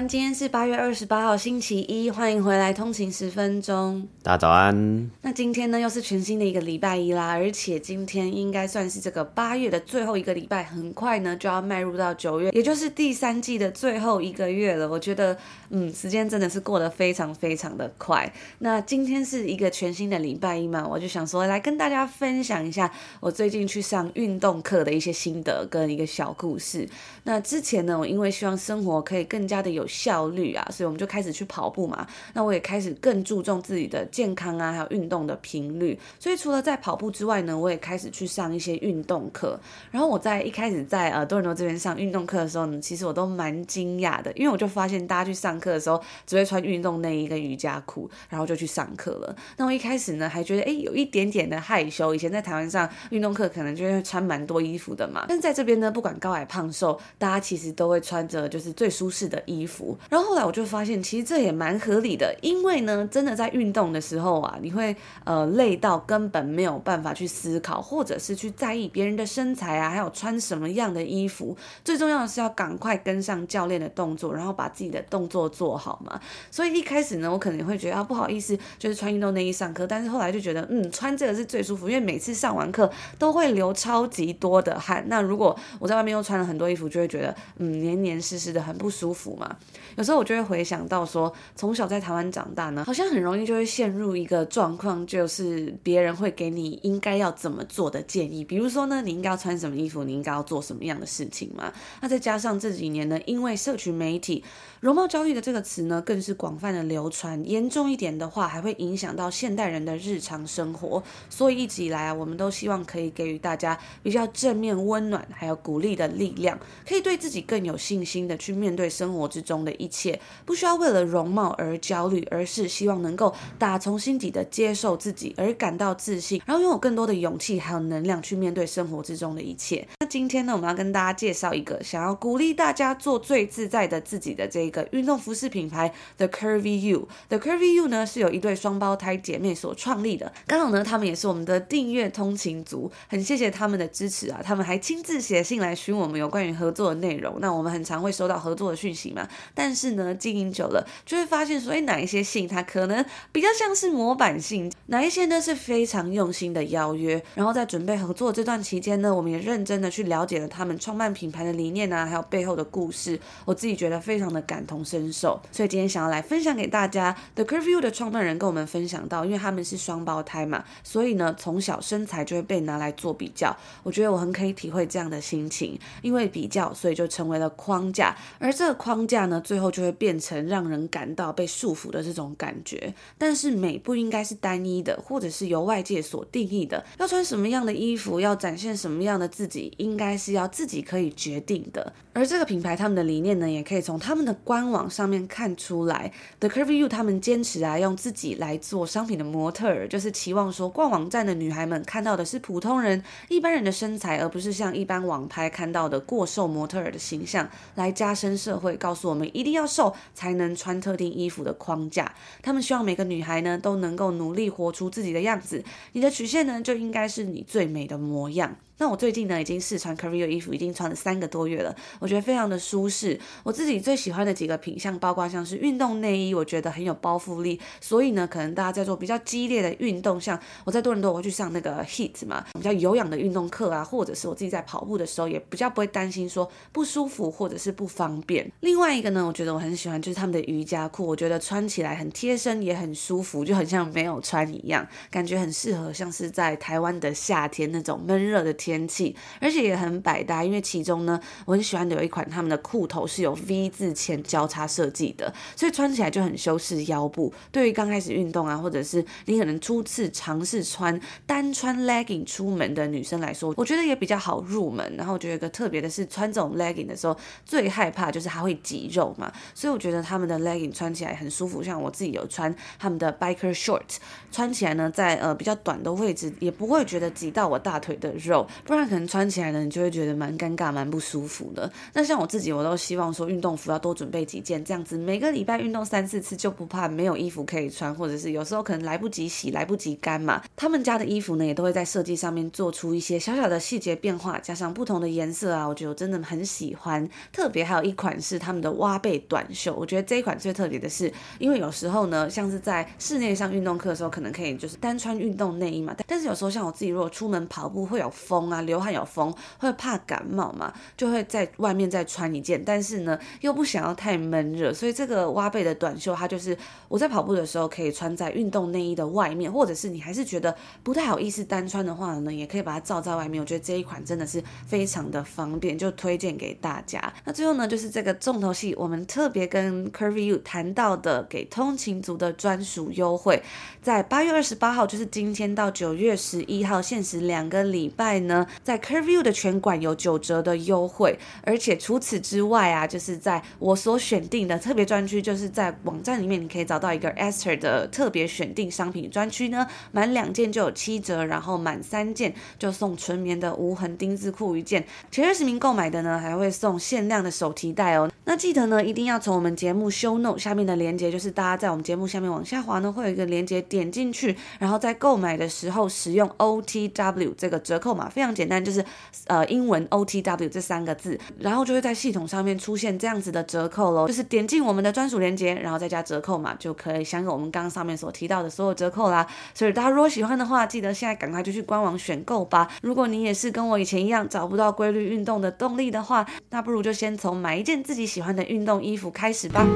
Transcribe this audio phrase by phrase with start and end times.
[0.00, 4.08] 安，今天是八月二十八号，星期一，欢迎回来通勤十分钟。
[4.22, 5.10] 大家早安。
[5.20, 14.88] 那今天呢，又是全新的一个礼拜一啦，而且今天应该算是这个八月的最后一个礼拜，很快呢就要迈入到九月，也就是第三季的最后一个月了。
[14.88, 15.36] 我觉得，
[15.68, 18.32] 嗯，时间真的是过得非常非常的快。
[18.60, 22.90] 那今天是一个全新的礼拜一嘛，我就想说来跟大家分享一下
[23.20, 26.88] 我最近去上运动课的一些心得跟一个小故事。
[27.24, 32.06] 那之前呢，我因为希望生活可以更加的有效率啊，所以我们就开始去跑步嘛。
[32.34, 35.98] 那我也开始更注重自己的健康啊，还有运动的频率。
[36.18, 39.58] 所以除了在跑步之外呢，我也开始去上一些运动课。
[39.90, 49.36] 然后我在一开始在呃多伦多这边上运动课的时候呢，其实我都蛮惊讶的，因为我就发现大家去上课的时候只会穿运动内衣跟瑜伽裤，然后就去上课了。
[49.56, 59.79] 那我一开始呢还觉得哎有一点点的害羞，以前在台湾上运动课可能就会穿蛮多衣服的嘛，但是在这边呢，不管高矮胖瘦，大家其实都会穿着就是最舒适的衣服。
[60.08, 64.94] 然后后来我就发现，其实这也蛮合理的，因为呢，真的在运动的时候啊，你会
[65.24, 71.56] 呃累到根本没有办法去思考，或者是去在意别人的身材啊，还有穿什么样的衣服。
[71.84, 76.20] 最重要的是要赶快跟上教练的动作，然后把自己的动作做好嘛。
[76.50, 79.86] 所以一开始呢，我可能会觉得啊不好意思，就是穿运动内衣上课。
[79.86, 85.04] 但是后来就觉得，嗯，穿这个是最舒服，因为每次上完课都会流超级多的汗。
[85.08, 89.56] 那如果我在外面又穿了很多衣服，就会觉得嗯黏黏湿湿的，很不舒服嘛。
[89.96, 101.72] 有时候我就会回想到说，从小在台湾长大呢，好像很容易就会陷入一个状况，就是别人会给你应该要怎么做的建议，比如说呢，你应该要穿什么衣服，你应该要做什么样的事情嘛。
[102.00, 104.42] 那再加上这几年呢，因为社群媒体，
[104.80, 111.02] 容貌焦虑的这个词呢，更是广泛的流传，严重一点的话，还会影响到现代人的日常生活。
[111.28, 116.58] 所以一直以来啊，我们都希望可以给予大家比较正面、温暖，还有鼓励的力量，
[116.88, 129.86] 可以对自己更有信心的去面对生活之中的一切，不需要为了容貌而焦虑，而是希望能够打从心底的接受自己，而感到自信，然后拥有更多的勇气还有能量去面对生活之中的一切。
[130.00, 137.08] 那今天呢，我们要跟大家介绍一个想要鼓励大家做最自在的自己的这个运动服饰品牌 The Curvy You。
[137.28, 147.38] The Curvy You 呢是由一对双胞胎姐妹所创立的，刚好呢，他们也是我们的订阅通勤族，很谢谢他们的支持啊，他们还亲自写信来询我们有关于合作的内容。
[147.40, 157.22] 那我们很常会收到合作的讯息嘛，但但是呢，经营久了就会发现说，哎，哪一些信它可能比较像是模板信，哪一些呢是非常用心的邀约。
[157.36, 163.16] 然后在准备合作这段期间呢，我们也认真的去了解了他们创办品牌的理念啊，还有背后的故事。
[163.44, 167.16] 我自己觉得非常的感同身受，所以今天想要来分享给大家。
[167.36, 173.56] The Curfew 的创办人跟我们分享到，因为他们是双胞胎嘛，所以呢从小身材就会被拿来做比较。
[173.84, 182.92] 我觉得我很可以体会这样的心情，因为比较，所以就成为了框架，而这个框架呢，最后就会变成让人感到被束缚的这种感觉。
[183.18, 186.84] 但是美不应该是单一的，或者是由外界所定义的。
[186.98, 191.92] 要穿什么样的衣服，要展现什么样的自己，应该是要自己可以决定的。
[192.12, 196.12] 而这个品牌他们的理念呢，也可以从他们的官网上面看出来。
[196.40, 212.14] The Curvy You 他们坚持啊，用自己来做商品的模特儿，就是期望说逛网站的女孩们看到的是普通人、一般人的身材，而不是像一般网拍看到的过瘦模特儿的形象，来加深社会告诉我们一定要瘦才能穿特定衣服的框架。
[212.42, 218.56] 他们希望每个女孩呢都能够努力活出自己的样子，你的曲线呢就应该是你最美的模样。
[218.80, 223.20] 那我最近呢，已经试穿 Career 衣服，已经穿了三个多月了，我觉得非常的舒适。
[223.42, 227.60] 我自己最喜欢的几个品项，包括像是运动内衣，我觉得很有包覆力。
[227.78, 238.50] 所以呢，可能大家在做比较激烈的运动，像我在多伦多我会去上那个 heat 嘛，比较有氧的运动课啊，或者是我自己在跑步的时候，也比较不会担心说不舒服或者是不方便。
[238.60, 248.69] 另外一个呢，我觉得我很喜欢就是他们的瑜伽裤，我觉得穿起来很贴身，也很舒服，就很像没有穿一样，感觉很适合像是在台湾的夏天那种闷热的天。
[248.70, 250.44] 仙气，而且也很百搭。
[250.44, 257.32] 因为其中呢，我很喜欢的有一款他们的裤头是有 V 字前交叉设计的，所以穿起来就很修饰腰部。
[257.50, 264.94] 对于刚开始运动啊，或者是你可能初次尝试穿单穿 legging 出门的女生来说，我觉得也比较好入门。
[264.96, 271.62] 然后我觉得一个特别的是，穿这种 legging 的时候，最害怕就是它会挤肉嘛，所以我觉得他们的 legging 穿起来很舒服。
[271.62, 273.82] 像我自己有穿他们的 biker short，
[274.30, 281.70] 穿起来呢，在呃比较短的位置也不会觉得挤到我大腿的肉，不然可能穿起来呢，你就会觉得蛮尴尬、蛮不舒服的。
[281.92, 290.42] 那像我自己，我都希望说运动服要多准备几件，这样子每个礼拜运动三四次就不怕没有衣服可以穿，或者是有时候可能来不及洗、来不及干嘛。
[290.56, 297.08] 他们家的衣服呢，也都会在设计上面做出一些小小的细节变化，加上不同的颜色啊，我觉得我真的很喜欢。
[297.32, 316.56] 特别还有一款是他们的挖背短袖，我觉得这一款最特别的是，因为有时候呢，像是在室内上运动课的时候，可能可以就是单穿运动内衣嘛，但是有时候像我自己如果出门跑步会有风啊，流汗有风，会怕感冒嘛，就会在外面再穿一件，但是呢又不想要太闷热，所以这个挖背的短袖，它就是
[316.88, 323.40] 我在跑步的时候可以穿在运动内衣的外面，或者是你还是觉得不太好意思单穿的话呢，也可以把它罩在外面。
[323.40, 327.12] 我觉得这一款真的是非常的方便，就推荐给大家。
[327.24, 333.42] 那最后呢，就是这个重头戏，我们特别跟 Curvy U 谈到的给通勤族的专属优惠，
[333.82, 358.08] 在八月二十八号，就是今天到九月十一号，限时两个礼拜呢，呢在 Curview 的全馆有九折的优惠，而且除此之外啊，就是在我所选定的特别专区，就是在网站里面你可以找到一个 Esther 的特别选定商品专区呢，满两件就有七折，然后满三件就送纯棉的无痕丁字裤一件，前二十名购买的呢，还会送限量的手提袋哦。
[358.24, 368.84] 那记得呢，一定要从我们节目 show note 下面的链接，就是大家在我们节目下面往下滑呢，会有一个链接，点进去，然后在购买的时候使用 OTW 这个折扣码，非常简单，就是
[369.28, 379.26] 呃英文 OTW 这三个字，然后就会在系统上面出现这样子的折扣喽，就是点进我们的专属链接，然后再加折扣嘛，就可以享有我们刚刚上面所提到的所有折扣啦。
[379.54, 382.70] 所以大家如果喜欢的话，记得现在赶快就去官网选购吧。
[382.82, 389.66] 如果你也是跟我以前一样找不到规律运动的动力的话，那不如就先从买一件自己喜欢的运动衣服开始吧。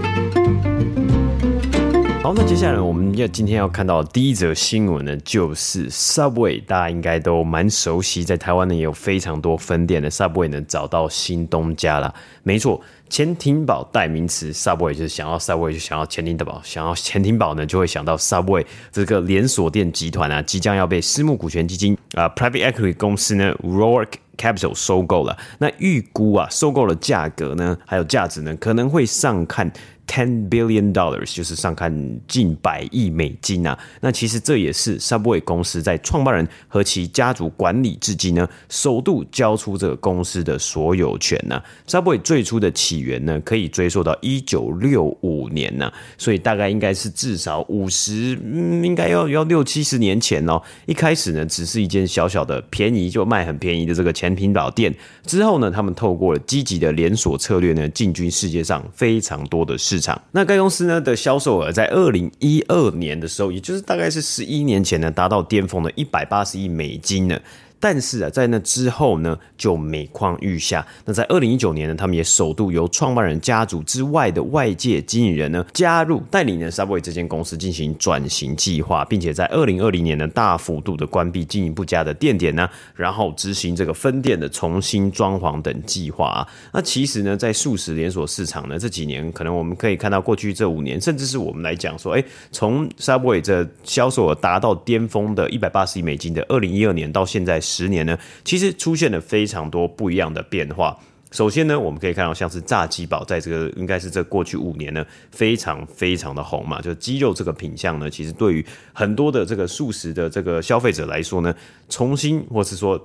[2.25, 12.15] 好，那接下来我们要今天要看到第一则新闻呢，就是 Subway，大家应该都蛮熟悉，在台湾呢也有非常多分店的 Subway 呢找到新东家了。
[12.43, 12.81] 没错，
[13.11, 25.37] 钱庭宝代名词 Subway 就是想要 Subway 就想要钱廷宝，想要钱庭宝呢就会想到 Subway 这个连锁店集团啊，即将要被私募股权基金啊、Private Equity 公司呢 Roark Capital 收购了。
[25.59, 29.71] 那预估啊，收购的价格呢，还有价值呢，可能会上看。
[30.07, 33.77] Ten billion dollars 就是上看近百亿美金啊！
[34.01, 41.65] 那其实这也是 Subway 公司在创办人和其家族管理至今呢，首度交出这个公司的所有权呐、啊。
[41.89, 50.61] Subway 最初的起源呢，可以追溯到一九六五年呐、啊，所以大概应该是至少五十，嗯，应该要要六七十年前哦。
[50.87, 67.39] 一开始呢，只是一间小小的便宜就卖很便宜的这个钱廷宝店，之后呢，他们透过了积极的连锁策略呢，进军世界上非常多的市市场，那该公司呢的销售额在二零一二年的时候，也就是大概是十一年前呢，达到巅峰的一百八十亿美金呢。
[67.85, 70.87] 但是啊，在那之后呢，就每况愈下。
[71.05, 82.67] 那在二零一九年呢，他们也首度由创办人家族之外的外界经营人呢加入，带领呢 Subway 这间公司进行转型计划，并且在二零二零年呢大幅度的关闭经营不佳的店点呢，
[82.97, 86.49] 然后执行这个分店的重新装潢等计划啊。
[86.73, 97.61] 那其实呢，在素食连锁市场呢，这几年可能我们可以看到，过去这五年，甚至是我们来讲说，哎，从 Subway 这销售额达到巅峰的一百八十亿美金的二零一二年到现在。
[97.75, 100.97] 十年呢，其实出现了非常多不一样的变化。
[101.33, 106.81] 首先呢，我们可以看到像是炸鸡堡，在这个应该是这过去五年呢，非常非常的红嘛。
[106.81, 111.53] 就鸡肉这个品相呢，其实对于很多的这个素食的这个消费者来说呢，
[111.89, 112.97] 重新或是说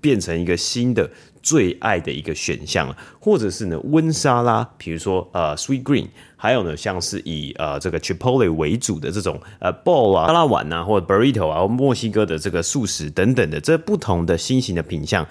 [0.00, 1.10] 变成一个新的
[1.42, 6.08] 最爱的一个选项，或者是呢温沙拉，比如说呃 Sweet Green。
[6.38, 15.26] 还有呢，像是以呃这个 Chipotle 为主的这种呃 ball 啊、沙拉碗啊，或者 burrito 啊，墨西哥的这个素食等等的这不同的新型的品相，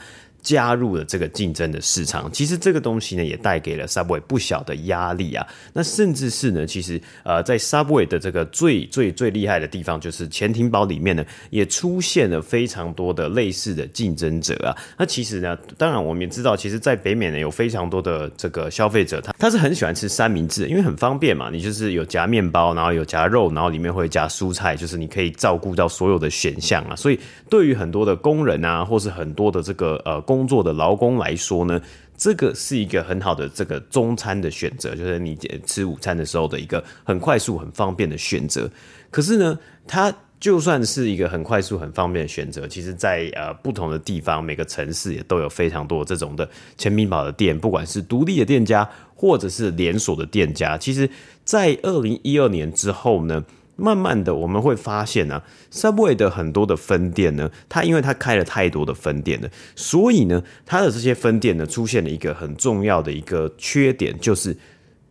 [0.46, 5.46] 加入了这个竞争的市场，其实这个东西呢，也带给了 Subway 不小的压力啊。
[5.74, 14.70] 那甚至是呢，其实呃，在 Subway 的这个最最最厉害的地方，就是潜艇堡里面呢，也出现了非常多的类似的竞争者啊。
[15.00, 26.96] 那其实呢，当然我们也知道，其实，在北美呢，有非常多的这个消费者，他他是很喜欢吃三明治，因为很方便嘛，你就是有夹面包，然后有夹肉，然后里面会加蔬菜，就是你可以照顾到所有的选项啊。
[26.96, 31.82] 所以对于很多的工人啊，或是很多的这个呃工工作的劳工来说呢，
[32.18, 35.34] 这个是一个很好的这个中餐的选择，就是你
[35.66, 38.70] 吃午餐的时候的一个很快速、很方便的选择。
[39.10, 50.78] 可是呢，它就算是一个很快速、很方便的选择，其实在呃不同的地方，每个城市也都有非常多这种的潜艇堡的店，不管是独立的店家或者是连锁的店家。
[50.78, 51.10] 其实，
[51.46, 53.46] 在二零一二年之后呢。
[53.76, 64.56] 慢慢的，我们会发现呢、啊，Subway 的很多的分店呢，它因为它开了太多的分店了，所以呢，它的这些分店呢，出现了一个很重要的一个缺点，就是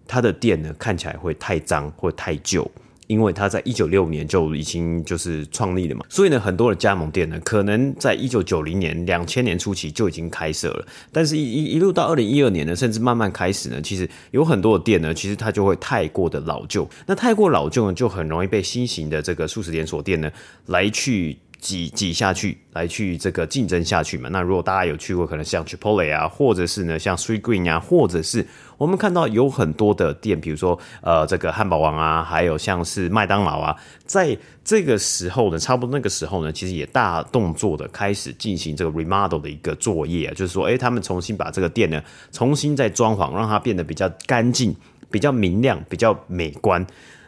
[0.06, 2.70] 它的店呢，看起来会太脏或太旧。
[3.06, 20.30] 因为他在一九六五年就已经就是创立了嘛，所以呢，很多的加盟店呢，可能在一九九零年、两千年初期就已经开设了，但是一一一路到二零一二年呢，甚至慢慢开始呢，其实有很多的店呢，其实它就会太过的老旧，那太过老旧呢，就很容易被新型的这个素食连锁店呢
[20.66, 21.36] 来去。
[21.60, 24.28] 挤挤下去，来去这个竞争下去嘛。
[24.30, 42.02] 那如果大家有去过，可能像 Chipotle 啊，或者是呢像 Sweetgreen 啊，或者是我们看到有很多的店，比如说呃这个汉堡王啊，还有像是麦当劳啊，在这个时候呢，差不多那个时候呢，其实也大动作的开始进行这个 remodel 的一个作业啊，就是说，诶，他们重新把这个店呢
[42.32, 44.74] 重新再装潢，让它变得比较干净、
[45.10, 46.84] 比较明亮、比较美观。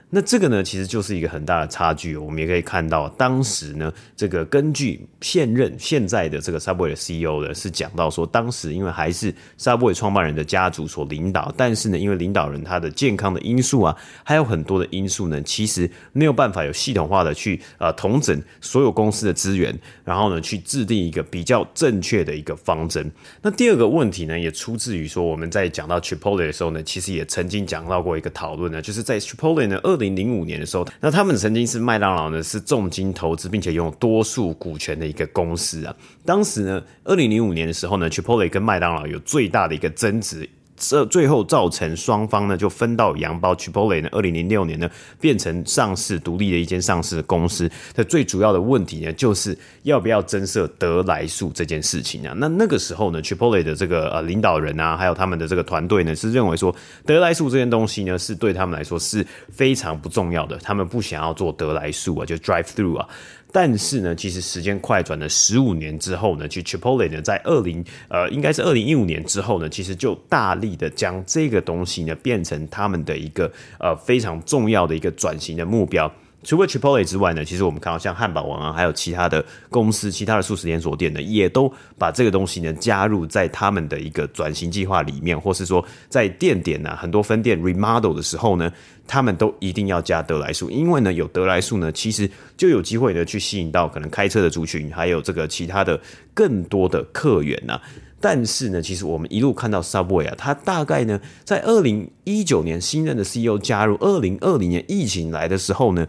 [0.09, 2.17] 那这个呢，其实就是一个很大的差距。
[2.17, 23.11] 我们也可以看到，当时呢，这个根据现任现在的这个 Subway 的 CEO 呢，是讲到说，当时因为还是 Subway 创办人的家族所领导，但是呢，因为领导人他的健康的因素啊，还有很多的因素呢，其实没有办法有系统化的去呃统整所有公司的资源，然后呢，去制定一个比较正确的一个方针。
[23.43, 29.96] 那第二个问题呢，也出自于说我们在讲到 Chipotle 的时候呢，其实也曾经讲到过一个讨论呢，就是在 Chipotle 呢二。
[29.97, 35.97] 零零五年的时候，那他们曾经是麦当劳呢，是重金投资并且拥有多数股权的一个公司啊。
[36.25, 40.49] 当时呢，二零零五年的时候呢，Chipotle 跟麦当劳有最大的一个争执。
[40.77, 43.55] 这最后造成双方呢就分道扬镳。
[43.57, 44.89] Chipotle 呢，二零零六年呢
[45.21, 47.71] 变成上市独立的一间上市公司。
[47.95, 52.35] 它最主要的问题呢，就是要不要增设得来速这件事情啊。
[52.37, 60.57] 那那个时候呢，Chipotle 的这个呃领导人啊，还有他们的这个团队呢，是认为说得来速这件东西呢，是对他们来说是非常不重要的。
[60.59, 63.09] 他们不想要做得来速啊，就 drive through 啊。
[63.59, 76.07] 但是呢，其实时间快转了十五年之后呢，其实 Chipotle 呢，在二零呃，应该是二零一五年之后呢，其实就大力的将这个东西呢，变成他们的一个呃非常重要的一个转型的目标。
[76.47, 88.73] 除了 Chipotle 之外呢，其实我们看到像汉堡王啊，还有其他的公司、其他的素食连锁店呢，也都把这个东西呢加入在他们的一个转型计划里面，或是说在店点呢、啊、很多分店 remodel 的时候呢，
[89.09, 96.01] 他们都一定要加得来速，因为呢有得来速呢，其实就有机会呢去吸引到可能开车的族群，还有这个其他的
[96.33, 97.83] 更多的客源呐、啊。
[98.21, 106.07] 但是呢，其实我们一路看到 Subway 啊，它大概呢在二零一九年新任的 CEO 加入，二零二零年疫情来的时候呢。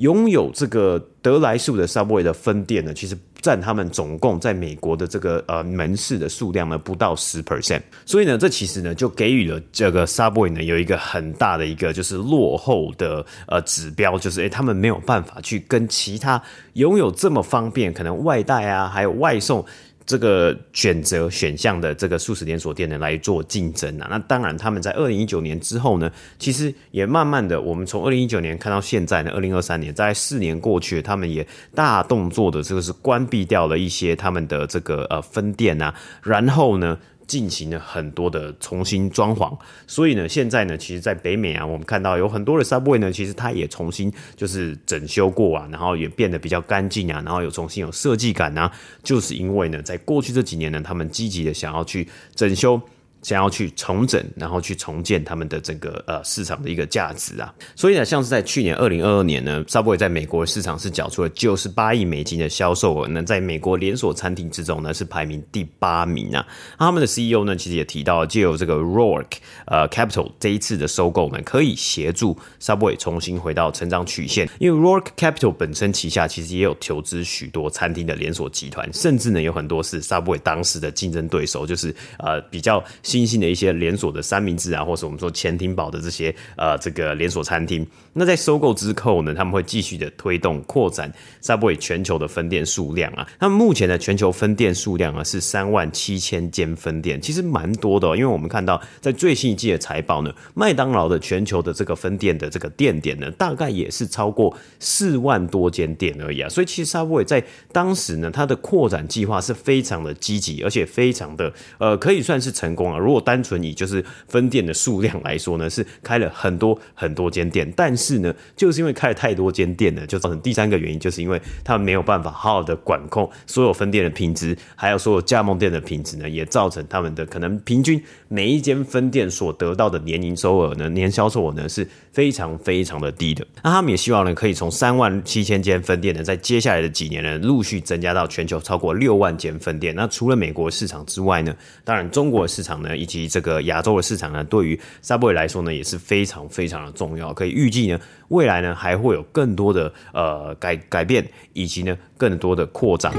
[0.00, 16.42] 拥有这个得来速的 Subway 的分店呢，其实占他们总共在美国的这个呃门市的数量呢不到十 percent，所以呢，这其实呢就给予了这个 Subway 呢有一个很大的一个就是落后的呃指标，就是诶他们没有办法去跟其他
[16.74, 19.64] 拥有这么方便可能外带啊，还有外送。
[20.10, 36.98] 这个选择选项的这个素食连锁店呢来做竞争啊，那当然他们在二零一九年之后呢，其实也慢慢的，我们从二零一九年看到现在呢，二零二三年，在四年过去，他们也大动作的这个是关闭掉了一些他们的这个呃分店啊，然后呢。
[37.30, 39.56] 进行了很多的重新装潢，
[39.86, 48.72] 所以呢，现在呢，其实，在北美啊，我们看到有很多的 Subway 呢，其实它也重新就是整修过啊，然后也变得比较干净啊，然后有重新有设计感啊，
[49.04, 52.80] 就是因为呢，在过去这几年呢，他们积极的想要去整修。
[53.22, 66.46] 想要去重整，然后去重建他们的整个呃市场的一个价值啊，所以呢，像是在去年二零二二年呢，Subway 在美国市场是缴出了九十八亿美金的销售额，那在美国连锁餐厅之中呢是排名第八名啊。
[66.78, 69.26] 他们的 CEO 呢其实也提到，借由这个 Roark
[69.66, 82.82] 呃 Capital 这一次的收购呢，可以协助 Subway 重新回到成长曲线，因为 Roark Capital 本身旗下其实也有投资许多餐厅的连锁集团，甚至呢有很多是 Subway 当时的竞争对手，就是呃比较。
[83.10, 91.12] 新兴的一些连锁的三明治啊，或是我们说潜艇堡的这些呃这个连锁餐厅，那在收购之后呢，他们会继续的推动扩展
[91.42, 93.26] Subway 全球的分店数量啊。
[93.40, 98.16] 那么目前的全球分店数量啊是三万七千间分店，其实蛮多的哦。
[98.16, 106.48] 因为我们看到在最新一季的财报呢，麦当劳的全球的这个分店的这个店点呢，大概也是超过四万多间店而已啊。
[106.48, 112.99] 所以其实 Subway 在当时呢，它的扩展计划是非常的积极，而且非常的呃可以算是成功啊。
[113.00, 133.46] 如果单纯以就是分店的数量来说呢，是开了很多很多间店，但是呢，就是因为开了太多间店呢，就造成第三个原因，就是因为他们没有办法好好的管控所有分店的品质，还有所有加盟店的品质呢，也造成他们的可能平均每一间分店所得到的年营收额呢，年销售额呢是非常非常的低的。
[133.62, 139.94] 那他们也希望呢，可以从三万七千间分店呢，在接下来的几年呢，陆续增加到全球超过六万间分店。
[139.94, 142.89] 那除了美国市场之外呢，当然中国市场呢。
[142.96, 147.32] 以及这个亚洲的市场呢，对于 Subway 来说呢，也是非常非常的重要。
[147.32, 153.12] 可以预计呢，未来呢还会有更多的呃改改变，以及呢更多的扩展。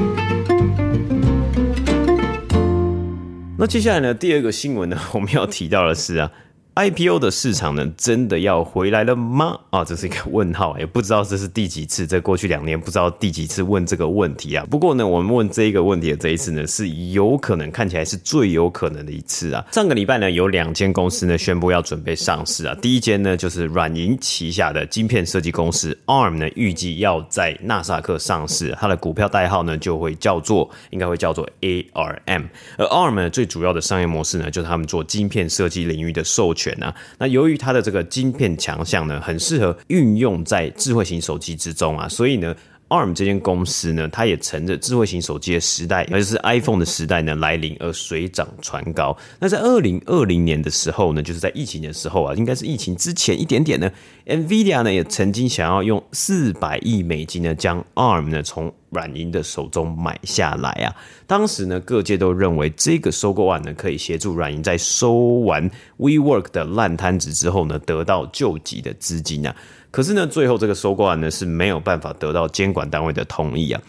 [3.57, 6.31] 那接下来呢，第二个新闻呢，我们要提到的是啊。
[6.73, 9.59] IPO 的市场呢，真的要回来了吗？
[9.71, 14.65] 啊，这是一个问号，也不知道这是第几次，在过去两年不知道第几次问这个问题啊。
[14.71, 19.65] 不过呢，我们问这一个问题的这一次呢，是有可能看起来是最有可能的一次啊。
[19.73, 22.73] 上个礼拜呢，有两间公司呢宣布要准备上市啊。
[22.81, 32.47] 第一间呢，就是软银旗下的晶片设计公司 ARM 呢，预计要在纳斯达克上市，它的股票代号呢就会叫做，应该会叫做 ARM。
[32.77, 36.60] 而 ARM 呢，最主要的商业模式呢，就是他们做晶片设计领域的授权。
[36.61, 42.55] 权啊，那由于它的这个晶片强项呢，很适合运用在智慧型手机之中啊，所以呢
[42.89, 49.17] ，ARM 这间公司呢，它也乘着智慧型手机的时代，也就是 iPhone 的时代呢来临而水涨船高。
[49.39, 53.89] 那在二零二零年的时候呢，就是在疫情的时候啊，应该是疫情之前一点点呢
[54.31, 60.95] ，NVIDIA 呢也曾经想要用四百亿美金呢将 ARM 呢从软银的手中买下来啊，
[61.27, 69.55] 当时呢，各界都认为这个收购案呢，可以协助软银在收完 WeWork 的烂摊子之后呢，得到救急的资金啊。
[69.91, 73.81] 可是呢，最后这个收购案呢，是没有办法得到监管单位的同意啊。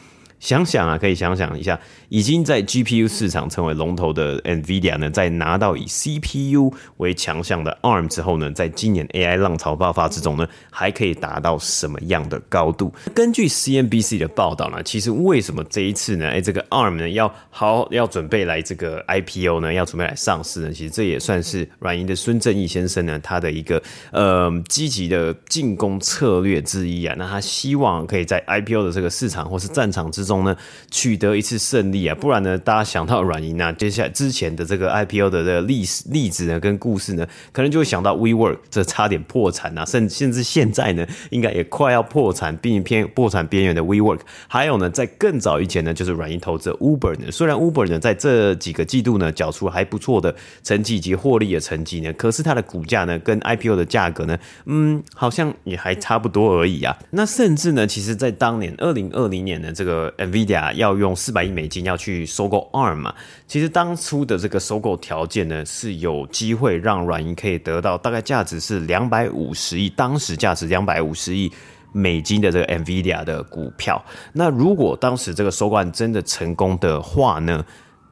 [0.42, 12.92] 想想啊，可以想想一下，已经在 GPU 市场成为龙头的 NVIDIA 呢，在拿到以 CPU 为强项的 ARM 之后呢，在今年 AI 浪潮爆发之中呢，还可以达到什么样的高度？
[13.14, 20.72] 根据 CNBC 的报道呢，其实为什么这一次呢，哎，这个 ARM 呢要好要准备来这个 IPO 呢，要准备来上市呢？
[20.72, 23.80] 其实这也算是软银的孙正义先生呢，他的一个
[24.11, 27.14] 呃积极的进攻策略之一啊。
[27.16, 30.32] 那他希望可以在 IPO 的这个市场或是战场之中。
[30.33, 30.57] 中呢
[30.90, 56.97] 取得一次胜利啊，不然呢，大家想到软银啊，接下来之前的这个 IPO 的这个历史例子呢，跟故事呢，可能就会想到 WeWork 这差点破产啊，甚甚至现在呢，应该也快要破产，并偏破产边缘的 WeWork，还有呢，在更早以前呢，就是软银投资 Uber 呢，虽然 Uber 呢在这几个季度呢，缴出还不错的成绩以及获利的成绩呢，可是它的股价呢，跟 IPO 的价格呢，嗯，好像也还差不多而已啊。
[57.11, 60.11] 那甚至呢，其实在当年二零二零年的这个。
[60.26, 63.14] NVIDIA 要用四百亿美金要去收购 ARM 嘛？
[63.46, 71.50] 其实当初的这个收购条件呢，是有机会让软银可以得到大概价值是两百五十亿，当时价值两百五十亿
[71.92, 74.02] 美金的这个 NVIDIA 的股票。
[74.32, 77.64] 那如果当时这个收购案真的成功的话呢，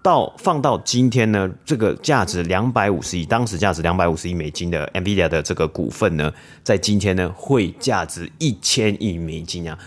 [0.03, 9.79] 到放到今天呢，这个价值两百五十亿，当时价值两百五十亿美金的 NVIDIA 的这个股份呢，在今天呢会价值一千亿美金啊。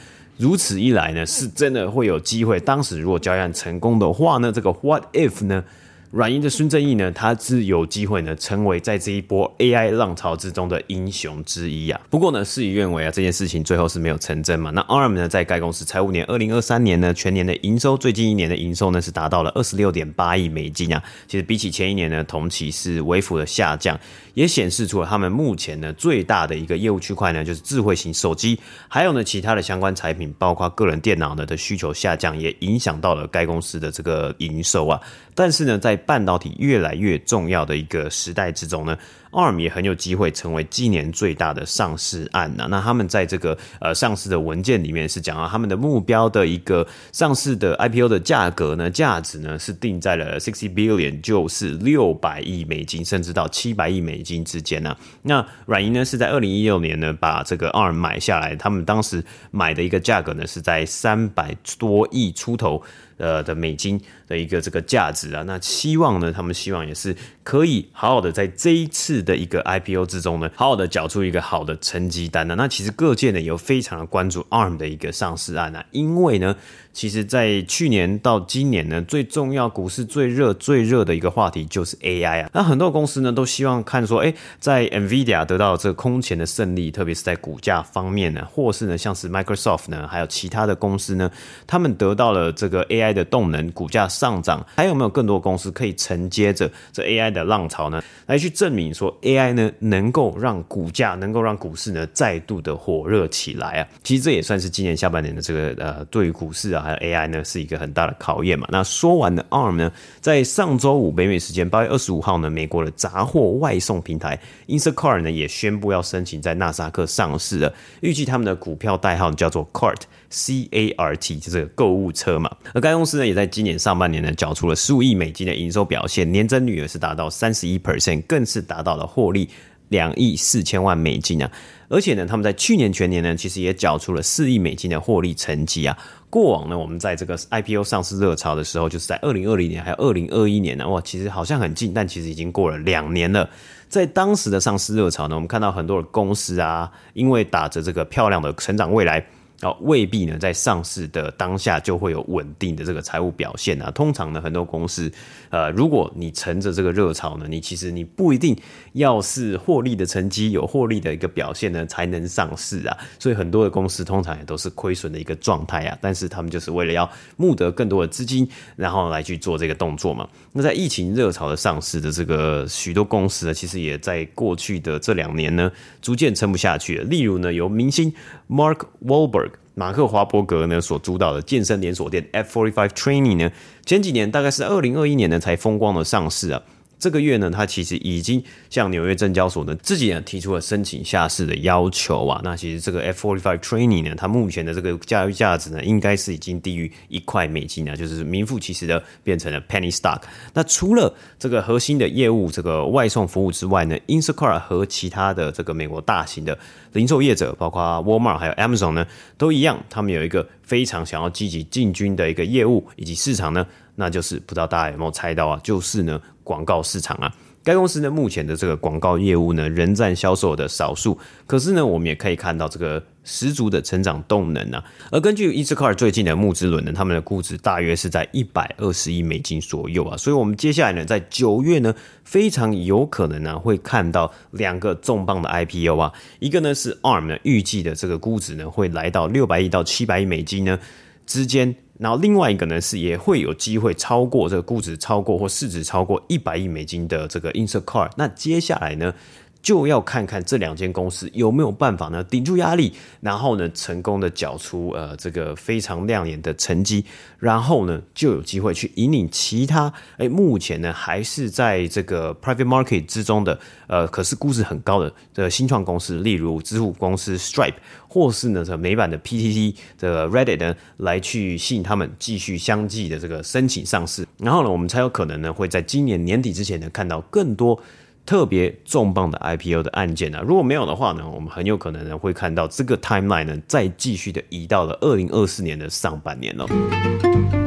[0.43, 2.59] 如此一来呢，是真的会有机会。
[2.59, 5.63] 当时如果交易案成功的话呢，这个 What if 呢？
[6.11, 11.99] 软银的孙正义呢，他是有机会呢，成为在这一波 AI 浪潮之中的英雄之一啊。
[12.07, 14.69] 不过呢，事与愿违啊，这件事情最后是没有成真嘛。
[14.69, 21.01] 那 ARM 呢，在该公司财务年二零二三年呢，全年的营收，最近一年的营收呢，是达到了二十六点八亿美金啊。
[21.27, 23.99] 其实比起前一年呢，同期是微幅的下降，
[24.33, 34.99] 也显示出了他们目前呢最大的一个业务区块呢，就是智慧型手机，还有呢其他的相关产品，包括个人电脑呢的需求下降，也影响到了该公司的这个营收啊。
[35.35, 38.97] 但是呢，在半导体越来越重要的一个时代之中呢。
[39.33, 42.67] ARM 也很有机会成为今年最大的上市案呢、啊。
[42.69, 62.81] 那他们在这个呃上市的文件里面是讲到他们的目标的一个上市的 IPO 的价格呢，价值呢是定在了 sixty billion，就是六百亿美金，甚至到七百亿美金之间呢、那软银呢是在二零一六年呢把这个 ARM 买下来，他们当时买的一个价格呢是在三百多亿出头。
[63.17, 72.55] 呃的美金的一个这个价值啊，那希望呢，他们希望也是可以好好的在这一次的一个 IPO 之中呢，好好的缴出一个好的成绩单呢。
[72.55, 76.55] 那其实各界呢有非常的关注 ARM 的一个上市案啊，因为呢。
[76.93, 82.49] 其实，在去年到今年呢，最重要、股市最热、最热的一个话题就是 AI 啊。
[82.53, 91.31] 那很多公司呢，都希望看说，哎，在 NVIDIA 得到这个空前的胜利，特别是在股价方面呢，或是呢，像是 Microsoft 呢，还有其他的公司呢，
[91.65, 98.03] 他们得到了这个 AI 的动能，股价上涨，还有没有更多公司可以承接着这 AI 的浪潮呢？
[98.27, 103.87] 来去证明说 AI 呢，能够让股价，能够让股市呢，再度的火热起来啊。
[104.03, 106.82] 其实这也算是今年下半年的这个呃，对于股市啊。
[106.83, 108.67] 还有 AI 呢，是一个很大的考验嘛。
[108.69, 117.73] 那说完的 ARM 呢，在上周五北美时间八月二十五号呢，美国的杂货外送平台 Instacart 呢也宣布要申请在纳斯克上市了。
[118.01, 122.55] 预计他们的股票代号叫做 Cart，C A R T，就是购物车嘛。
[122.73, 129.49] 而该公司呢，也在今年上半年呢，缴出了十五亿美金的营收表现，年增率也是达到三十一 percent，更是达到了获利
[129.93, 131.49] 两亿四千万美金啊。
[131.87, 135.95] 而且呢，他们在去年全年呢，其实也缴出了四亿美金的获利成绩啊。
[136.31, 143.47] 过往呢，我们在这个 IPO 上市热潮的时候，就是在二零二零年还有二零二一年呢，哇，其实好像很近，但其实已经过了两年了。
[143.87, 149.23] 在当时的上市热潮呢，我们看到很多的公司啊，因为打着这个漂亮的成长未来。
[149.63, 153.89] 哦，未必呢，在上市的当下就会有稳定的这个财务表现啊。
[153.91, 155.11] 通常呢，很多公司，
[155.49, 158.55] 呃，如果你乘着这个热潮呢，你其实你不一定
[158.91, 162.97] 要是获利的成绩有获利的一个表现呢，才能上市啊。
[163.17, 165.97] 所以很多的公司通常也都是亏损的一个状态啊。
[166.01, 170.27] 但是他们就是为了要募得更多的资金，然后来去做这个动作嘛。
[170.51, 175.71] 那在疫情热潮的上市的这个许多公司呢，其实也在过去的这两年呢，
[176.01, 177.03] 逐渐撑不下去了。
[177.05, 178.13] 例如呢，由明星
[178.49, 183.51] Mark Wahlberg 马克华伯格呢所主导的健身连锁店 F45 Training 呢，
[183.85, 186.61] 前几年大概是二零二一年呢才风光的上市啊。
[187.03, 192.39] 这个月呢，他其实已经向纽约证交所呢自己呢提出了申请下市的要求啊。
[192.45, 200.21] 那其实这个 F45 Training 呢，它目前的这个价价值呢，应该是已经低于一块美金啊，就是名副其实的变成了 Penny Stock。
[200.53, 206.57] 那除了这个核心的业务这个外送服务之外呢，Instacart 和其他的这个美国大型的
[206.93, 209.05] 零售业者，包括 Walmart 还有 Amazon 呢，
[209.37, 213.67] 都一样，他们有一个非常想要积极进军的一个业务以及市场呢。
[213.95, 215.59] 那就是不知道大家有没有猜到啊？
[215.63, 217.33] 就是呢，广告市场啊。
[217.65, 221.17] 该公司呢，目前的这个广告业务呢，仍占销售的少数。
[221.47, 224.83] 可是呢，我们也可以看到这个十足的成长动能啊。
[225.09, 230.17] 而根据英特尔最近的募资轮呢，他们的估值大约是在一百二十亿美金左右啊。
[230.17, 236.11] 所以，我们接下来呢，在九月呢，非常有可能呢，会看到两个重磅的 IPO 啊。
[236.39, 240.77] 一个呢是 ARM 呢，预计的这个估值呢，会来到六百亿到七百亿美金呢
[241.25, 241.73] 之间。
[242.03, 248.11] 然后另外一个呢是也会有机会超过这个估值超过或市值超过一百亿美金的这个 i n s t a c a r。
[248.17, 249.13] 那接下来呢，
[249.61, 257.05] 就要看看这两间公司有没有办法呢顶住压力，然后呢成功的缴出呃这个非常亮眼的成绩，
[257.39, 267.75] 然后呢就有机会去引领其他哎目前呢还是在这个 private market 之中的呃可是估值很高的的新创公司，例如支付公司 Stripe，
[268.13, 277.81] 或是呢这美版的 PTT 的 Reddit 呢来去吸引他们继续相继的这个申请上市，然后呢我们才有可能呢会在今年年底之前呢看到更多。
[278.25, 287.62] 特别重磅的 IPO 的案件呢、啊，如果没有的话呢，我们很有可能呢会看到这个 timeline 呢再继续的移到了二零二四年的上半年了。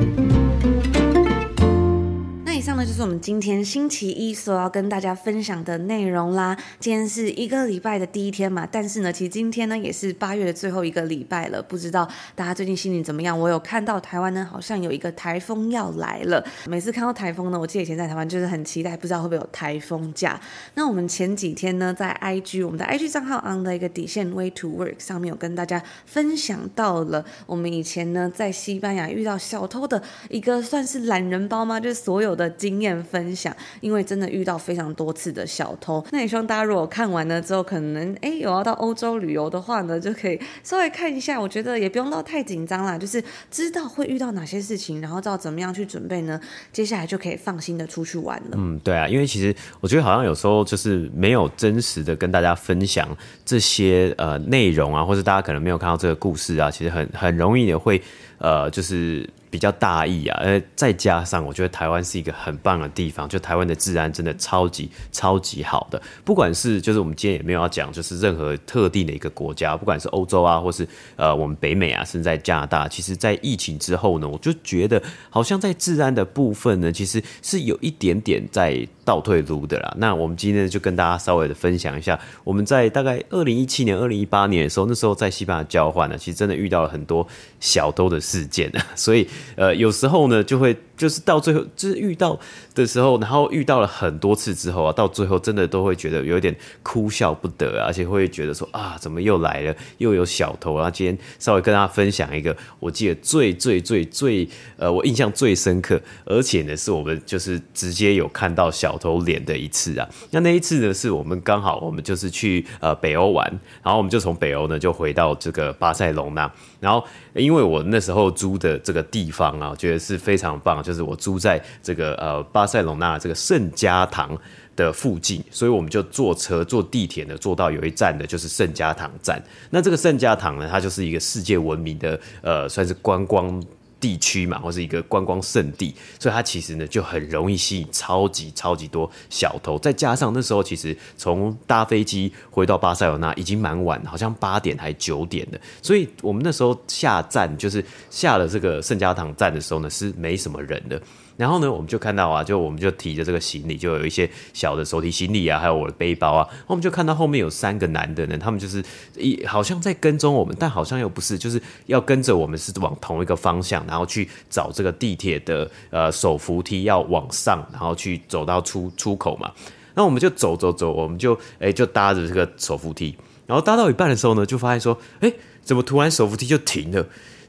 [2.96, 6.56] 是我们今天星期一所要跟大家分享的内容啦。
[6.80, 11.62] 今天是一个礼拜的第一天嘛，但是呢，其实今天呢也是八月的最后一个礼拜了。
[11.62, 13.38] 不知道大家最近心情怎么样？
[13.38, 16.42] 我有看到台湾呢好像有一个台风要来了。
[16.66, 20.40] 每次看到台风呢，我记得以前在台湾就是很期待，不知道会不会有台风假。
[20.72, 31.78] 那我们前几天呢，在 IG 我们的 IG 账号 on 的一个底线 Way to Work 上面有跟大家分享到了我们以前呢在西班牙遇到小偷的一个算是懒人包吗？
[31.78, 32.46] 就是所有的。
[32.56, 36.04] 经验分享，因为真的遇到非常多次的小偷。
[36.10, 41.40] 那也希望大家如果看完了之后，可能哎有要到欧洲旅游的话呢，就可以稍微看一下。
[41.40, 46.40] 我觉得也不用到太紧张啦，就是知道会遇到哪些事情，然后知道怎么样去准备呢，
[46.72, 48.56] 接下来就可以放心的出去玩了。
[48.56, 53.08] 嗯，对啊，因为其实我觉得好像有时候就是没有真实的跟大家分享
[53.44, 58.02] 这些呃内容啊，或者大家可能没有看到这个故事啊，其实很很容易的会
[58.38, 59.28] 呃就是。
[59.50, 66.00] 比较大意啊，呃，再加上我觉得台湾是一个很棒的地方，就台湾的治安真的超级超级好的。
[66.24, 79.94] 不管是就是我们今天也没有要讲，就是任何特定的一个国家，不管是欧洲啊，或是呃我们北美啊，甚至在加拿大，其实，在疫情之后呢，我就觉得好像在治安的部分呢，其实是有一点点在倒退路的啦。
[79.96, 87.26] 那我们今天就跟大家稍微的分享一下，我们在大概二零一七年、二零一八年的时候，那时候在西班牙交换呢，其实真的遇到了很多
[87.60, 89.28] 小偷的事件啊， 所以。
[89.56, 90.76] 呃，有时候呢，就会。
[90.96, 92.38] 就是到最后，就是遇到
[92.74, 100.74] 的时候，然后遇到了很多次之后啊，到最后真的都会觉得有点哭笑不得啊，而且会觉得说啊，怎么又来了，又有小偷。
[100.74, 110.08] 啊今天稍微跟大家分享一个，我记得最最最最呃，我印象最深刻，而且呢是我们就是直接有看到小偷脸的一次啊。
[110.30, 113.46] 那那一次呢，是我们刚好我们就是去呃北欧玩，
[113.82, 117.04] 然后我们就从北欧呢就回到这个巴塞隆纳，然后
[117.34, 120.82] 因为我那时候租的这个地方啊，我觉得是非常棒。
[120.86, 124.38] 就是我租在这个呃巴塞隆纳这个圣家堂
[124.76, 129.42] 的附近，所以我们就坐车坐地铁呢，坐到有一站的就是圣家堂站。
[129.70, 133.62] 那这个圣家堂呢，它就是一个世界闻名的呃，算是观光。
[133.98, 139.78] 地区嘛，或是一个观光胜地，所以它其实呢就很容易吸引超级超级多小偷。
[139.78, 151.00] 再加上那时候其实从搭飞机回到巴塞罗那已经蛮晚，好像八点还九点的，所以我们那时候下站就是下了这个圣家堂站的时候呢是没什么人的。
[151.36, 156.48] 然后呢，我们就看到啊，就我们就提着这个行李，就有一些小的手提行李啊，还有我的背包啊。
[156.66, 158.82] 我们就看到后面有三个男的呢，他们就是
[159.16, 169.52] 一好像在跟踪我们，但好像又不是，就是要跟着我们是往同一个方向，然后去找这个地铁的呃手扶梯要往上，然后去走到出出口嘛。
[169.94, 173.14] 那我们就走走走，我们就哎就搭着这个手扶梯，
[173.46, 177.06] 然后搭到一半的时候呢，就发现说，哎，怎么突然手扶梯就停了？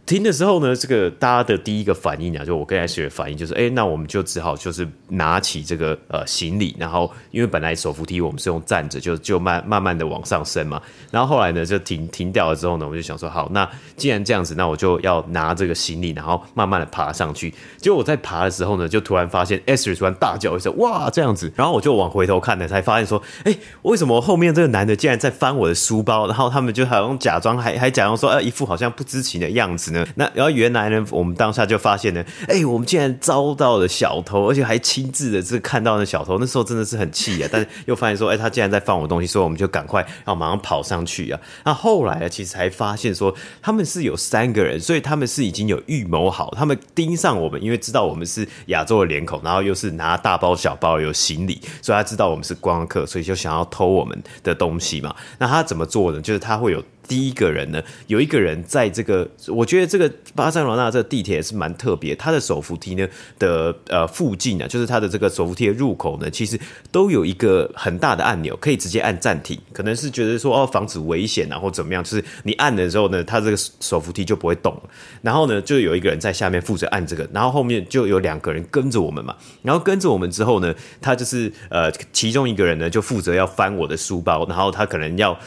[0.08, 10.82] 停的时候呢，这个大家的第一个反应啊，就我刚才学的反应就是，哎，那我们就只好就是拿起这个呃行李，然后因为本来手扶梯我们是用站着，就就慢慢慢的往上升嘛。
[11.12, 17.54] 然后后来呢，就停停掉了之后呢，我就想说，好，那既然这样子，那我就要拿这个行李，然后慢慢的爬上去。
[17.76, 26.28] 结果我在爬的时候呢，就突然发现 Ash 突然大叫一声，哇，这样子，然后我就往回头看了，才发现说，哎，为什么后面这个男的竟然在翻我的书包？
[26.28, 29.97] 然后他们就好像假装还还假装说，哎，一副好像不知情的样子呢。
[30.16, 37.50] 那然后原来呢，我们当下就发现呢，哎，我们竟然遭到了小偷，而且还亲自的这看到那小偷，那时候真的是很气啊！
[37.52, 41.40] 但是又发现说，哎，他竟然在放我东西，所以我们就赶快，然后马上跑上去啊。
[41.64, 55.16] 那后来呢，其实才发现说，他们是有三个人，所以他们是已经有预谋好，他们盯上我们，因为知道我们是亚洲的脸孔，然后又是拿大包小包有行李，所以他知道我们是观光客，所以就想要偷我们的东西嘛。
[55.38, 56.22] 那他怎么做呢？
[56.22, 56.84] 就是他会有。
[57.08, 63.08] 第一个人呢，有一个人在这个，我觉得这个巴塞罗那这个地铁是蛮特别，它的手扶梯呢
[63.39, 66.60] 的呃附近啊，就是它的这个手扶梯的入口呢，其实
[66.91, 74.84] 都有一个很大的按钮，可以直接按暂停，可能是觉得说哦防止危险啊或怎么样，就是你按的时候呢，它这个手扶梯就不会动了。
[75.22, 85.38] 然后呢，就有一个人在下面负责按这个，然后后面就有两个人跟着我们嘛，然后跟着我们之后呢，他就是呃其中一个人呢就负责要翻我的书包，然后他可能要。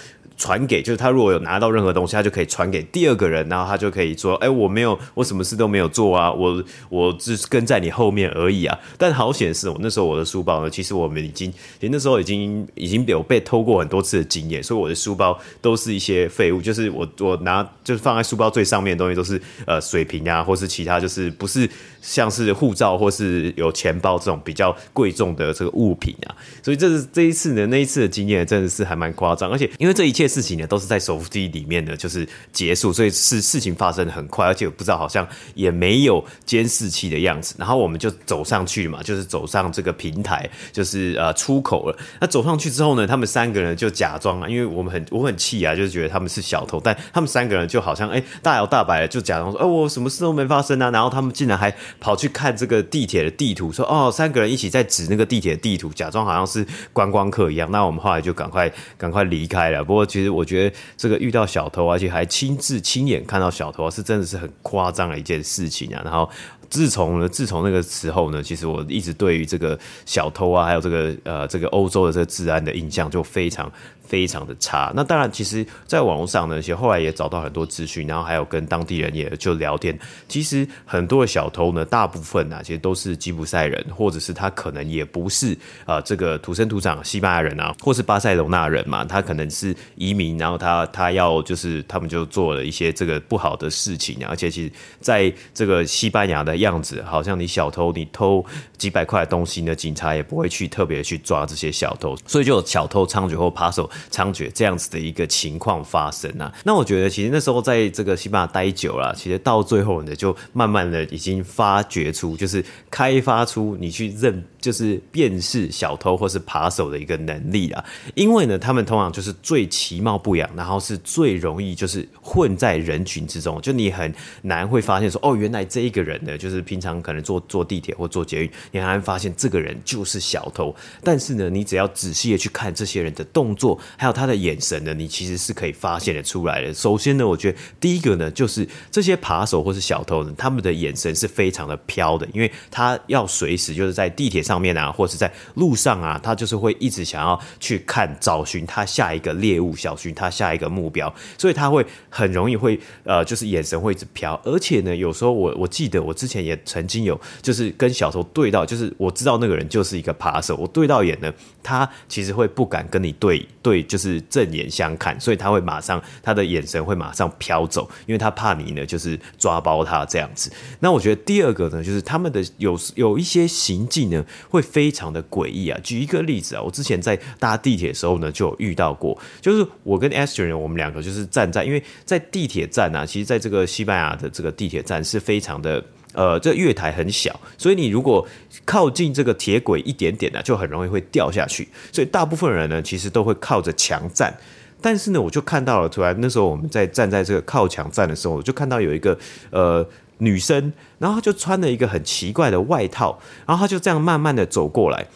[0.40, 21.68] 传给就是他如果有拿到任何东西，他就可以传给第二个人，然后他就可以说：“哎，我没有，我什么事都没有做啊，我我只是跟在你后面而已啊。”但好险是我那时候我的书包呢，其实我们已经，其实那时候已经已经有被偷过很多次的经验，所以我的书包都是一些废物，就是我我拿就是放在书包最上面的东西都是呃水瓶啊，或是其他就是不是
[22.00, 30.29] 像是护照或是有钱包这种比较贵重的这个物品啊，所以这是这一次呢，那一次的经验真的是还蛮夸张，而且因为这一切。
[30.30, 37.56] 事情呢都是在手扶梯里面的，就是结束，所以事事情发生的很快，而且我不知道好像也没有监视器的样子。
[37.58, 41.98] 然后我们就走上去嘛，就是走上这个平台，就是呃出口了。
[42.20, 50.90] 那走上去之后呢，他们三个人就假装啊，因为我们很我很气啊，就是觉得他们是小偷，但他们三个人就好像哎、欸、大摇大摆的就假装说，哎、欸、我什么事都没发生啊。
[50.90, 57.68] 然后他们竟然还跑去看这个地铁的地图，说哦三个人一起在指那个地铁的地图，假装好像是观光客一样。
[57.70, 59.84] 那我们后来就赶快赶快离开了。
[59.84, 60.19] 不过其实。
[60.20, 66.02] 其实我觉得这个遇到小偷，而且还亲自亲眼看到小偷，是真的是很夸张的一件事情啊。
[66.04, 66.28] 然后
[66.68, 73.70] 自从呢，自从那个时候呢，其实我一直对于这个小偷啊，还有这个呃这个欧洲的这个治安的印象就非常。
[74.10, 74.92] 非常的差。
[74.96, 79.96] 那当然，其实在网络上呢，其实后来也找到很多资讯，然后还有跟当地人也就聊天。
[80.26, 98.44] 其实很多的小偷呢，大部分啊，其实都是吉普赛人，或者是他可能也不是啊、这个土生土长西班牙人啊，或是巴塞隆纳人嘛，他可能是移民，然后他他要就是他们就做了一些这个不好的事情，而且其实在这个西班牙的样子，好像你小偷你偷
[98.76, 103.88] 几百块东西呢，警察也不会去特别去抓这些小偷，所以就有小偷猖獗或扒手。
[104.10, 114.44] 猖獗这样子的一个情况发生啊，那我觉得其实那时候在这个西班牙待久了，其实到最后呢，就慢慢的已经发掘出，就是开发出你去认。
[114.60, 117.82] 就是辨识小偷或是扒手的一个能力啊，
[118.14, 130.76] 因为呢，他们通常就是最其貌不扬，然后是最容易就是混在人群之中，就你很难会发现说，哦，原来这一个人呢，就是平常可能坐坐地铁或坐捷运，你还会发现这个人就是小偷。
[131.02, 136.72] 但是呢，你只要仔细的去看这些人的动作，还有他的眼神呢，你其实是可以发现的出来的。
[136.72, 144.60] 首先呢，我觉得第一个呢，就是这些扒手或是小偷呢，他们的眼神是非常的飘的，因为他要随时就是在地铁上。
[144.60, 154.38] 面啊，或是在路上啊，他就是会一直想要去看、找寻他下一个猎物，找寻他下一个目标，所以他会很容易会呃，就是眼神会一直飘。
[154.44, 170.50] 而且呢，有时候我我记得我之前也曾经有，就是跟小偷对到，就是我知道那个人就是一个扒手，我对到眼呢，他其实会不敢跟你对对，就是正眼相看，所以他会马上他的眼神会马上飘走，因为他怕你呢，就是抓包他这样子。
[170.80, 174.24] 那我觉得第二个呢，就是他们的有有一些行径呢。
[174.48, 175.78] 会非常的诡异啊！
[175.82, 188.26] 举一个例子啊，我之前在搭地铁的时候呢，就有遇到过，就是我跟 Esther，我们两个就是站在，因为在地铁站啊，其实在这个西班牙的这个地铁站是非常的，呃，这月台很小，所以你如果
[188.64, 194.34] 靠近这个铁轨一点点呢，就很容易会掉下去，所以大部分人呢，其实都会靠着墙站。
[194.80, 199.18] 但是呢，我就看到了，突然那时候我们在站在这个靠墙站的时候，我就看到有一个
[199.50, 199.86] 呃。
[200.22, 205.06] 女生，然后她就穿了一个很奇怪的外套，然后她就这样慢慢的走过来。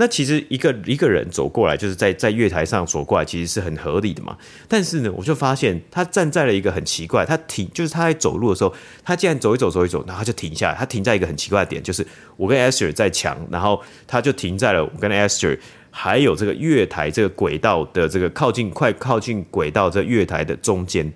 [0.00, 4.34] 那其实一个一个人走过来，就是在在月台上走过来，其实是很合理的嘛。
[4.66, 10.74] 但是呢，我就发现他站在了一个很奇怪，他停，就是他在走路的时候，他竟然走一走走一走，然后他就停下来。
[10.74, 12.06] 他停在一个很奇怪的点，就是
[12.38, 15.58] 我跟 Esther 在墙，然后他就停在了我跟 Esther
[15.90, 21.12] 还有这个月台这个轨道的这个靠近快靠近轨道这月台的中间。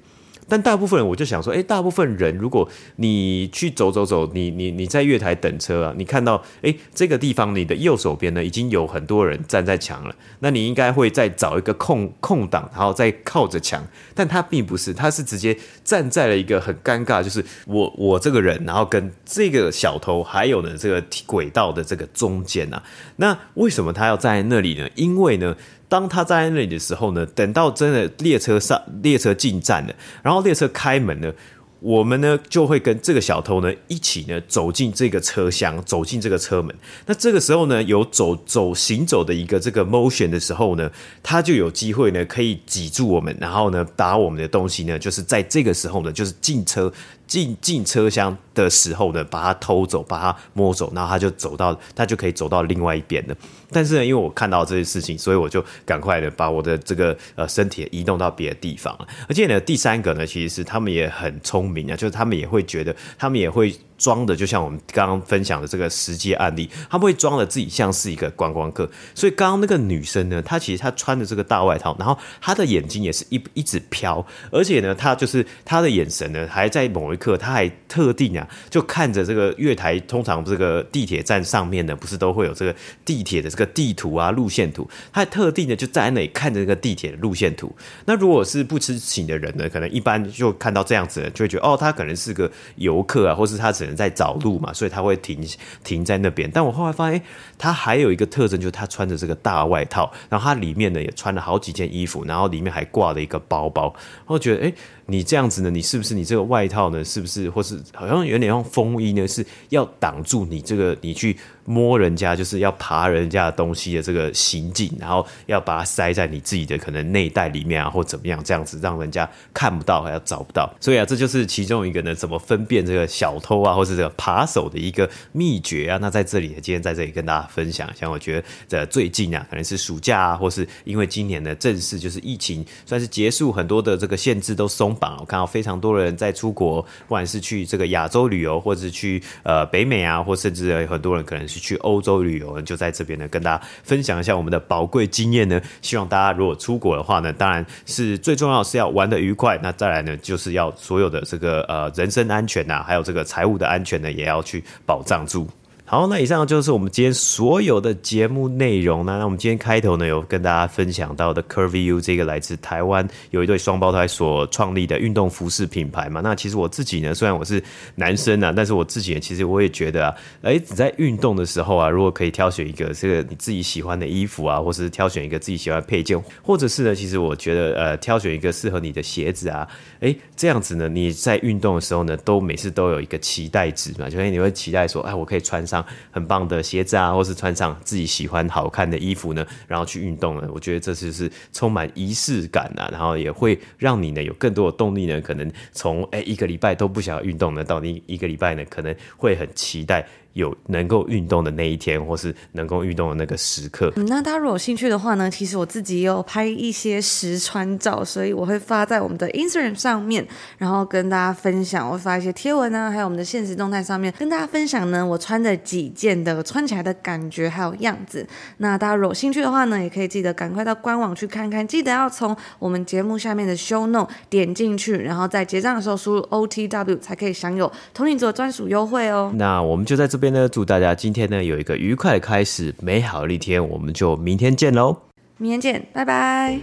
[0.49, 13.85] 但大部分人，我就想说，诶，大部分人，如果你去走走走，你你你在月台等车啊，你看到，诶，这个地方你的右手边呢，已经有很多人站在墙了，那你应该会再找一个空空档，然后再靠着墙。
[14.15, 22.83] 但他并不是，他是直接站在了一个很尴尬，就是我我这个人，然后跟这个小偷，还有呢这个轨道的这个中间啊。
[23.17, 24.89] 那为什么他要站在那里呢？
[24.95, 25.57] 因为呢。
[25.95, 31.33] 当他在那里的时候呢，等到真的列车上列车进站了，然后列车开门了，
[31.79, 36.75] 我们呢就会跟这个小偷呢一起呢走进这个车厢，走进这个车门。
[37.07, 40.91] 那这个时候呢，有走走行走的一个这个 motion 的时候呢，
[41.23, 46.93] 他就有机会呢可以挤住我们，然后呢打我们的东西呢，就是在这个时候呢，就是进车。
[47.27, 53.37] 进进车厢的时候呢，把它偷走，把它摸走，然后他就走到，他就可以走到另外一边了。
[53.71, 59.09] 但是呢，因为我看到这些事情，所以我就赶快的把我的这个呃身体移动到别的地方了。
[59.29, 63.75] 而且呢，第三个呢，其实是他们也很聪明啊，就是他们也会觉得，他们也会。
[63.97, 68.89] 装的就像我们刚刚分享的这个实际案例，他们会装的自己像是一个观光客。
[69.15, 79.95] 所以刚刚那个女生呢，她其实她穿的这个大外套，然后她的眼睛也是一一直飘，而且呢，她就是她的眼神呢，还在某一刻，她还特定啊，就看着这个月台。
[80.07, 87.75] 通常这个地铁站上面呢，不是都会有这个地铁的这个地图啊、路线图，她还特定的就在那里看着这个地铁的路线图。
[88.05, 93.94] 那如果是不知情的人呢，可能一般就看到这样子，就会觉得哦，他可能是个游客啊，或是他只能。
[93.94, 95.38] 在找路嘛，所以他会停
[95.85, 96.51] 停在那边。
[96.53, 97.23] 但我后来发现，
[97.57, 103.94] 他还有一个特征，就是他穿着这个大外套，然后他里面呢也穿了好几件衣服，然后里面还挂了一个包包。
[104.27, 104.75] 我觉得，诶。
[105.07, 105.71] 你这样子呢？
[105.71, 107.05] 你是不是你这个外套呢？
[107.05, 109.29] 是不是或是好像有点像风衣呢？
[109.29, 111.37] 是要挡住你这个你去
[111.67, 120.75] 摸人家，就是要爬人家的东西的这个行径，然后要把它塞在你自己的可能内袋里面啊，或怎么样这样子，让人家看不到，还要找不到。
[120.81, 125.99] 所以啊，这就是其中一个呢，怎么分辨这个小偷啊，或是这个扒手的一个秘诀啊。
[126.01, 134.94] 那在这里呢，今天在这里跟大家分享一下，我觉得这最近啊，可能是暑假啊，或是因为今年呢正式就是疫情算是结束，很多的这个限制都松。
[134.95, 145.61] 榜，我看到非常多人在出国，不管是去这个亚洲旅游，或者是去呃北美啊，或甚至很多人可能是去欧洲旅游，就在这边呢跟大家分享一下我们的宝贵经验呢。
[145.83, 155.49] 希望大家如果出国的话呢，当然是最重要是要玩得愉快，那再来呢就是要所有的这个呃人身安全呐，还有这个财务的安全呢，也要去保障住。
[155.87, 159.05] 好，那以上就是我们今天所有的节目内容。
[159.05, 166.23] 那那我们今天开头呢，有跟大家分享到的 Curvy U 这个来自台湾有一对双胞胎所创立的运动服饰品牌嘛。
[166.23, 167.62] 那其实我自己呢，虽然我是
[167.97, 179.68] 男生啊，但是我自己呢，其实我也觉得啊，哎，你在运动的时候啊，如果可以挑选一个这个你自己喜欢的衣服啊，或是挑选一个自己喜欢的配件，或者是呢，其实我觉得呃，挑选一个适合你的鞋子啊，
[180.01, 185.84] 哎，这样子呢，你在运动的时候呢，都每次都有一个期待值嘛，就是你会期待说，哎，我可以穿上。
[186.11, 200.07] 很棒的鞋子啊，或是穿上自己喜欢好看的衣服呢，然后去运动呢，我觉得这次是充满仪式感啊，然后也会让你呢有更多的动力呢，可能从诶一个礼拜都不想要运动呢，到你一个礼拜呢可能会很期待。
[200.35, 203.93] 有能够运动的那一天，或是能够运动的那个时刻。
[203.97, 210.27] 嗯，那大家如果有兴趣的话呢，其实我自己也有拍一些实穿照，所以我会发在我们的 Instagram 上面，
[210.59, 211.89] 然后跟大家分享。
[211.89, 218.27] 我会发一些贴文啊，还有我们的现实动态上面跟大家分享呢，我穿的几件的穿起来的感觉还有样子。
[218.57, 229.33] 那大家如果有兴趣的话呢，也可以记得赶快到官网去看看，记得要从我们节目下面的 Show Note 点进去，然后在结账的时候输入 OTW 才可以享有通勤族专属优惠哦。
[229.37, 230.23] 那我们就在这边。
[230.25, 234.96] 边呢，祝大家今天呢有一个愉快的开始，美好的一天，我们就明天见喽！
[235.37, 236.58] 明天见，拜拜。